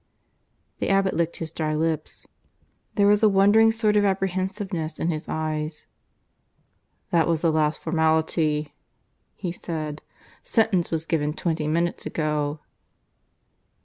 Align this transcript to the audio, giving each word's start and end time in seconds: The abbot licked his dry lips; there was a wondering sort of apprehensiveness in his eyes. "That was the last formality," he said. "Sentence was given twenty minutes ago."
The 0.79 0.89
abbot 0.89 1.13
licked 1.13 1.37
his 1.37 1.51
dry 1.51 1.75
lips; 1.75 2.25
there 2.95 3.05
was 3.05 3.21
a 3.21 3.29
wondering 3.29 3.71
sort 3.71 3.95
of 3.95 4.03
apprehensiveness 4.03 4.97
in 4.97 5.09
his 5.11 5.27
eyes. 5.29 5.85
"That 7.11 7.27
was 7.27 7.41
the 7.43 7.51
last 7.51 7.79
formality," 7.79 8.73
he 9.35 9.51
said. 9.51 10.01
"Sentence 10.41 10.89
was 10.89 11.05
given 11.05 11.33
twenty 11.35 11.67
minutes 11.67 12.07
ago." 12.07 12.61